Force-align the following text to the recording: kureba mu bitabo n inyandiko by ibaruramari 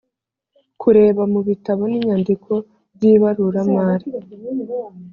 kureba 0.81 1.21
mu 1.33 1.39
bitabo 1.47 1.81
n 1.91 1.93
inyandiko 1.99 2.51
by 2.95 3.03
ibaruramari 3.13 4.07